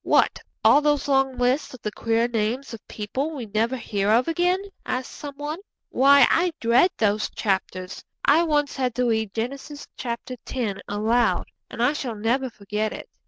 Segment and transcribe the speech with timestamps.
[0.03, 4.27] 'What, all those long lists of the queer names of people we never hear of
[4.27, 5.59] again?' asks some one.
[5.89, 8.03] 'Why, I dread those chapters.
[8.25, 10.75] I once had to read Genesis x.
[10.87, 13.09] aloud, and I shall never forget it!'